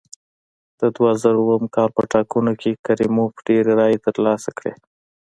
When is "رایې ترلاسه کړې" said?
3.79-4.73